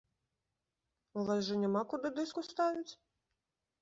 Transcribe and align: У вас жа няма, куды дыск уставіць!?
У 1.19 1.27
вас 1.29 1.41
жа 1.49 1.59
няма, 1.65 1.81
куды 1.93 2.07
дыск 2.21 2.35
уставіць!? 2.43 2.93